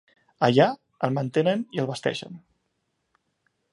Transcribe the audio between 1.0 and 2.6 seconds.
el mantenen i el vesteixen.